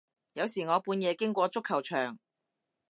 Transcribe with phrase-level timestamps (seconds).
[0.33, 2.17] 有時我半夜經過足球場